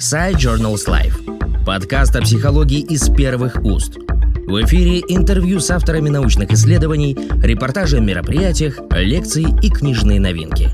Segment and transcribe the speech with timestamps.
[0.00, 1.64] Side Journals Life.
[1.66, 3.98] Подкаст о психологии из первых уст.
[3.98, 10.70] В эфире интервью с авторами научных исследований, репортажи о мероприятиях, лекции и книжные новинки.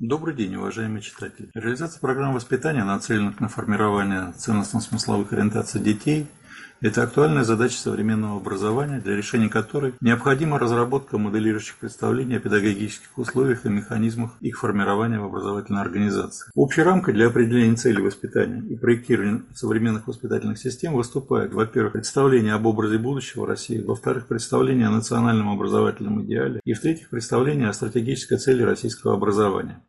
[0.00, 1.50] Добрый день, уважаемые читатели.
[1.52, 6.26] Реализация программ воспитания, нацеленных на формирование ценностно-смысловых ориентаций детей–
[6.80, 13.66] это актуальная задача современного образования, для решения которой необходима разработка моделирующих представлений о педагогических условиях
[13.66, 16.50] и механизмах их формирования в образовательной организации.
[16.54, 22.66] Общей рамкой для определения целей воспитания и проектирования современных воспитательных систем выступает, во-первых, представление об
[22.66, 28.62] образе будущего России, во-вторых, представление о национальном образовательном идеале и, в-третьих, представление о стратегической цели
[28.62, 29.82] российского образования.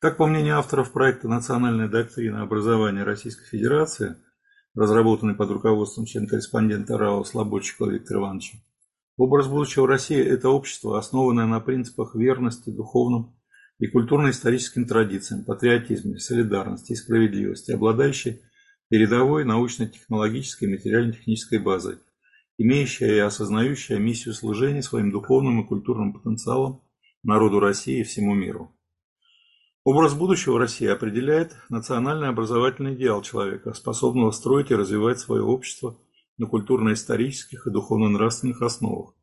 [0.00, 4.16] Так, по мнению авторов проекта «Национальная доктрина образования Российской Федерации»,
[4.76, 8.58] разработанный под руководством члена-корреспондента РАО Слободчикова Виктора Ивановича.
[9.16, 13.34] Образ будущего России– это общество, основанное на принципах верности духовным
[13.78, 18.42] и культурно-историческим традициям, патриотизме, солидарности и справедливости, обладающее
[18.90, 21.96] передовой научно-технологической и материально-технической базой,
[22.58, 26.82] имеющая и осознающая миссию служения своим духовным и культурным потенциалом
[27.22, 28.75] народу России и всему миру.
[29.86, 35.96] Образ будущего России определяет национальный образовательный идеал человека, способного строить и развивать свое общество
[36.38, 39.14] на культурно-исторических и духовно-нравственных основах.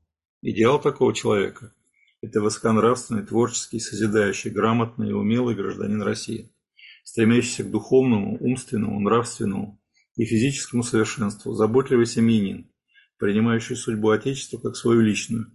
[0.41, 1.73] Идеал такого человека–
[2.21, 6.55] это высоконравственный, творческий, созидающий, грамотный и умелый гражданин России,
[7.03, 9.81] стремящийся к духовному, умственному, нравственному
[10.15, 12.71] и физическому совершенству, заботливый семьянин,
[13.17, 15.47] принимающий судьбу Отечества как свою личную,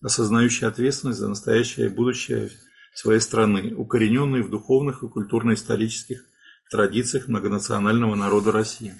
[0.00, 2.48] осознающий ответственность за настоящее и будущее
[2.94, 6.24] своей страны, укорененные в духовных и культурно-исторических
[6.70, 8.94] традициях многонационального народа России.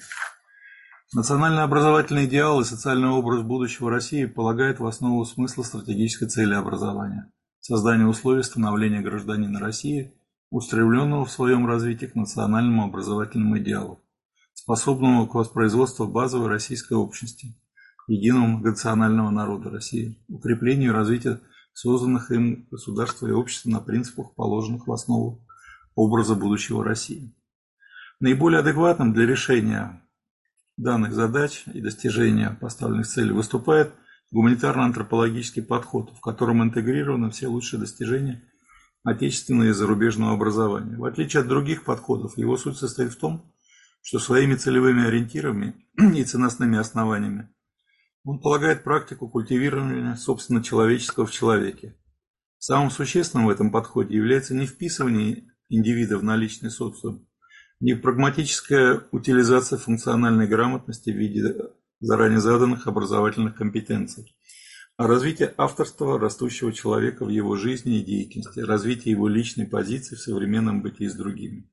[1.12, 7.31] Национальный образовательный идеал и социальный образ будущего России полагают в основу смысла стратегической цели образования–
[7.61, 10.12] создание условий становления гражданина России,
[10.51, 14.03] устремленного в своем развитии к национальному образовательному идеалу,
[14.55, 17.56] способному к воспроизводству базовой российской общности,
[18.08, 21.40] единого многонационального народа России, укреплению и развитию
[21.74, 25.45] созданных им государства и общества на принципах, положенных в основу
[25.95, 27.35] образа будущего России.
[28.20, 30.02] Наиболее адекватным для решения
[30.77, 33.92] данных задач и достижения поставленных целей выступает
[34.33, 38.42] гуманитарно-антропологический подход, в котором интегрированы все лучшие достижения
[39.05, 40.96] отечественного и зарубежного образования.
[40.96, 43.52] В отличие от других подходов, его суть состоит в том,
[44.02, 47.48] что своими целевыми ориентирами и ценностными основаниями
[48.24, 51.96] он полагает практику культивирования собственно человеческого в человеке.
[52.58, 57.29] Самым существенным в этом подходе является не вписывание индивида в наличный социум,
[57.80, 61.55] не прагматическая утилизация функциональной грамотности в виде
[62.01, 64.34] заранее заданных образовательных компетенций,
[64.96, 70.20] а развитие авторства растущего человека в его жизни и деятельности, развитие его личной позиции в
[70.20, 71.70] современном бытии с другими.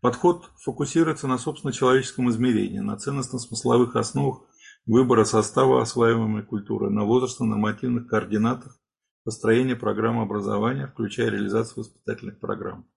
[0.00, 4.42] Подход фокусируется на собственно человеческом измерении, на ценностно-смысловых основах
[4.86, 8.78] выбора состава осваиваемой культуры, на возрастно-нормативных координатах
[9.24, 12.88] построения программы образования, включая реализацию воспитательных программ,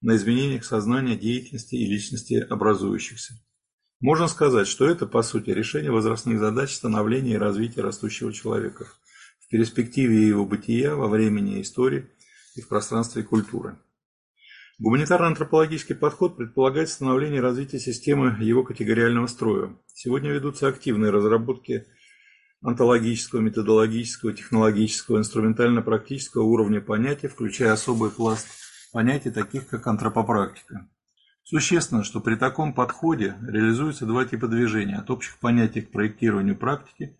[0.00, 3.34] на изменениях сознания, деятельности и личности образующихся.
[4.00, 8.86] Можно сказать, что это, по сути, решение возрастных задач становления и развития растущего человека
[9.40, 12.10] в перспективе его бытия во времени и истории
[12.54, 13.78] и в пространстве культуры.
[14.80, 19.76] Гуманитарно-антропологический подход предполагает становление и развитие системы его категориального строя.
[19.92, 21.86] Сегодня ведутся активные разработки
[22.60, 28.48] онтологического, методологического, технологического, инструментально-практического уровня понятий, включая особый пласт
[28.92, 30.88] понятий, таких как антропопрактика.
[31.44, 37.16] Существенно, что при таком подходе реализуются два типа движения– от общих понятий к проектированию практики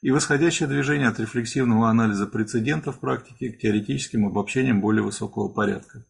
[0.00, 6.04] и восходящее движение от рефлексивного анализа прецедентов практики к теоретическим обобщениям более высокого порядка.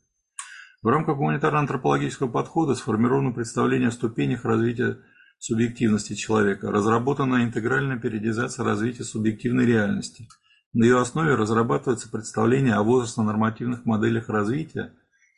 [0.87, 4.99] В рамках гуманитарно-антропологического подхода сформировано представление о ступенях развития
[5.37, 10.29] субъективности человека, разработана интегральная периодизация развития субъективной реальности.
[10.73, 14.93] На ее основе разрабатывается представление о возрастно-нормативных моделях развития,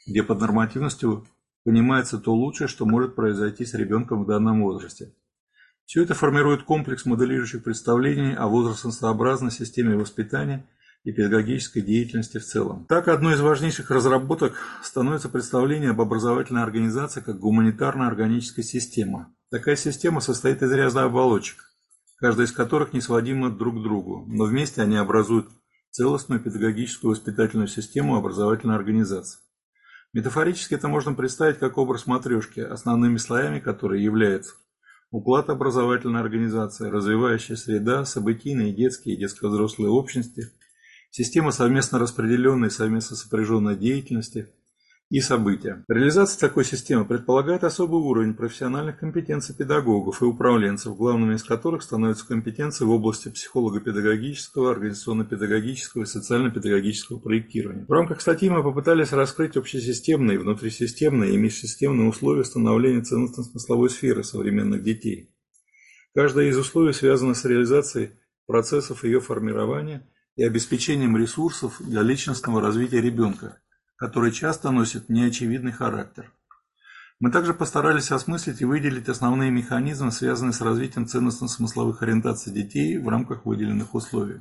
[0.07, 1.27] где под нормативностью
[1.65, 5.15] понимается то лучшее, что может произойти с ребенком в данном возрасте.
[5.87, 10.67] Все это формирует комплекс моделирующих представлений о возрастосообразной системе воспитания–
[11.05, 12.87] и педагогической деятельности в целом.
[12.87, 19.27] Так, одной из важнейших разработок становится представление об образовательной организации как гуманитарно-органической системы.
[19.51, 21.73] Такая система состоит из ряда оболочек,
[22.17, 25.49] каждая из которых не сводима друг к другу, но вместе они образуют
[25.91, 29.41] целостную педагогическую воспитательную систему образовательной организации.
[30.13, 34.55] Метафорически это можно представить как образ матрешки, основными слоями которой являются
[35.11, 40.53] уклад образовательной организации, развивающая среда, событийные, детские и детско-взрослые общности–
[41.11, 44.49] Система совместно распределенной и совместно сопряженной деятельности,
[45.11, 45.85] и события.
[45.89, 52.27] Реализация такой системы предполагает особый уровень профессиональных компетенций педагогов и управленцев, главными из которых становятся
[52.27, 57.87] компетенции в области психолого-педагогического, организационно-педагогического и социально-педагогического проектирования.
[57.89, 64.83] В рамках статьи мы попытались раскрыть общесистемные, внутрисистемные и межсистемные условия становления ценностно-смысловой сферы современных
[64.83, 65.35] детей.
[66.15, 68.11] Каждое из условий связано с реализацией
[68.47, 70.07] процессов ее формирования
[70.39, 73.59] и обеспечением ресурсов для личностного развития ребенка,
[73.97, 76.33] который часто носит неочевидный характер.
[77.19, 83.09] Мы также постарались осмыслить и выделить основные механизмы, связанные с развитием ценностно-смысловых ориентаций детей в
[83.09, 84.41] рамках выделенных условий.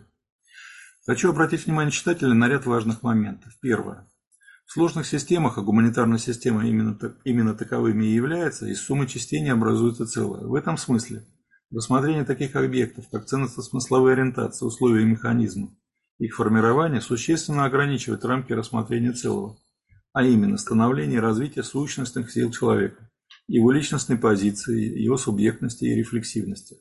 [1.07, 3.53] Хочу обратить внимание читателя на ряд важных моментов.
[3.59, 4.07] Первое.
[4.67, 9.49] В сложных системах, а гуманитарная система именно, именно таковыми и является, из суммы частей не
[9.49, 10.45] образуется целое.
[10.45, 11.25] В этом смысле
[11.71, 15.71] рассмотрение таких объектов, как ценностно-смысловые ориентации, условия и механизмы,
[16.19, 19.57] их формирование существенно ограничивает рамки рассмотрения целого,
[20.13, 23.09] а именно становление и развитие сущностных сил человека,
[23.47, 26.77] его личностной позиции, его субъектности и рефлексивности.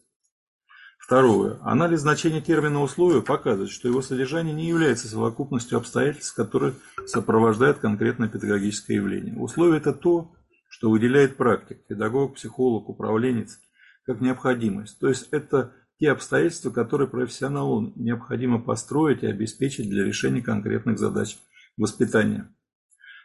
[0.99, 1.59] Второе.
[1.63, 6.75] Анализ значения термина условия показывает, что его содержание не является совокупностью обстоятельств, которые
[7.07, 9.37] сопровождают конкретное педагогическое явление.
[9.37, 10.35] Условие– это то,
[10.69, 13.61] что выделяет практик, педагог, психолог, управленец,
[14.05, 14.99] как необходимость.
[14.99, 21.39] То есть это те обстоятельства, которые профессионалу необходимо построить и обеспечить для решения конкретных задач
[21.77, 22.49] воспитания.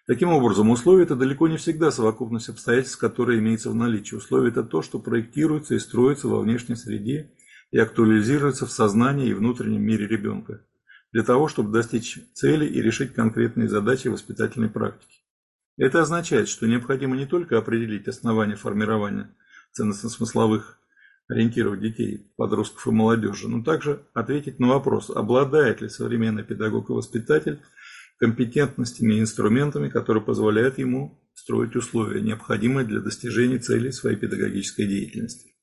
[0.07, 4.15] Таким образом, условия– это далеко не всегда совокупность обстоятельств, которые имеются в наличии.
[4.15, 7.31] Условия– это то, что проектируется и строится во внешней среде
[7.71, 10.65] и актуализируется в сознании и внутреннем мире ребенка,
[11.13, 15.19] для того, чтобы достичь цели и решить конкретные задачи воспитательной практики.
[15.77, 19.33] Это означает, что необходимо не только определить основания формирования
[19.71, 20.80] ценностно-смысловых
[21.31, 26.93] ориентировать детей, подростков и молодежи, но также ответить на вопрос, обладает ли современный педагог и
[26.93, 27.61] воспитатель
[28.19, 35.55] компетентностями и инструментами, которые позволяют ему строить условия, необходимые для достижения целей своей педагогической деятельности.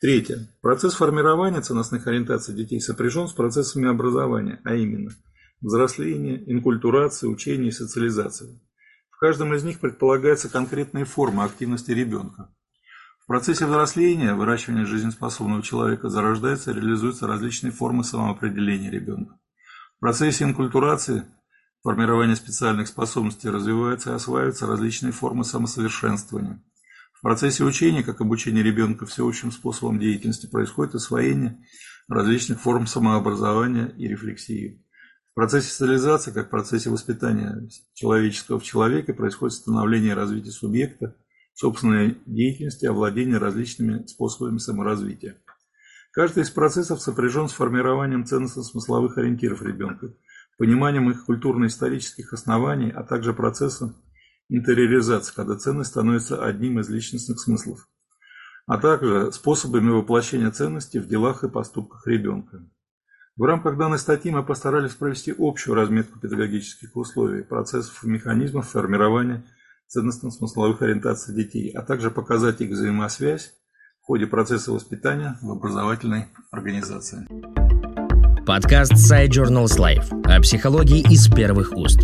[0.00, 0.50] Третье.
[0.60, 5.10] Процесс формирования ценностных ориентаций детей сопряжен с процессами образования, а именно
[5.62, 8.60] взросления, инкультурации, учения и социализации.
[9.10, 12.54] В каждом из них предполагается конкретные формы активности ребенка,
[13.24, 19.38] в процессе взросления, выращивания жизнеспособного человека зарождаются и реализуются различные формы самоопределения ребенка.
[19.96, 21.24] В процессе инкультурации,
[21.82, 26.62] формирования специальных способностей развиваются и осваиваются различные формы самосовершенствования.
[27.14, 31.58] В процессе учения, как обучение ребенка всеобщим способом деятельности, происходит освоение
[32.08, 34.84] различных форм самообразования и рефлексии.
[35.32, 41.16] В процессе социализации, как в процессе воспитания человеческого в человеке, происходит становление и развитие субъекта,
[41.54, 45.36] собственной деятельности, овладения различными способами саморазвития.
[46.12, 50.12] Каждый из процессов сопряжен с формированием ценностно-смысловых ориентиров ребенка,
[50.58, 53.96] пониманием их культурно-исторических оснований, а также процессом
[54.48, 57.88] интериоризации, когда ценность становится одним из личностных смыслов,
[58.66, 62.64] а также способами воплощения ценностей в делах и поступках ребенка.
[63.36, 69.44] В рамках данной статьи мы постарались провести общую разметку педагогических условий, процессов и механизмов формирования
[69.88, 73.54] ценностно-смысловых ориентаций детей, а также показать их взаимосвязь
[74.02, 77.26] в ходе процесса воспитания в образовательной организации.
[78.46, 82.00] Подкаст Side Journals Life о психологии из первых уст.